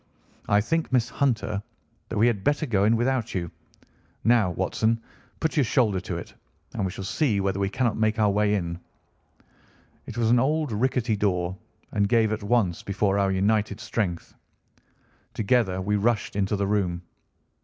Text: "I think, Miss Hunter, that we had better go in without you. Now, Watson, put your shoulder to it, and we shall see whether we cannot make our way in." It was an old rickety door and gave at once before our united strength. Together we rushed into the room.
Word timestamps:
"I 0.49 0.61
think, 0.61 0.91
Miss 0.91 1.09
Hunter, 1.11 1.61
that 2.09 2.17
we 2.17 2.25
had 2.25 2.43
better 2.43 2.65
go 2.65 2.85
in 2.85 2.95
without 2.95 3.35
you. 3.35 3.51
Now, 4.23 4.49
Watson, 4.49 4.99
put 5.39 5.55
your 5.55 5.63
shoulder 5.63 5.99
to 5.99 6.17
it, 6.17 6.33
and 6.73 6.83
we 6.83 6.89
shall 6.91 7.03
see 7.03 7.39
whether 7.39 7.59
we 7.59 7.69
cannot 7.69 7.99
make 7.99 8.17
our 8.17 8.31
way 8.31 8.55
in." 8.55 8.79
It 10.07 10.17
was 10.17 10.31
an 10.31 10.39
old 10.39 10.71
rickety 10.71 11.15
door 11.15 11.55
and 11.91 12.09
gave 12.09 12.31
at 12.33 12.41
once 12.41 12.81
before 12.81 13.19
our 13.19 13.31
united 13.31 13.79
strength. 13.79 14.33
Together 15.35 15.79
we 15.79 15.97
rushed 15.97 16.35
into 16.35 16.55
the 16.55 16.65
room. 16.65 17.03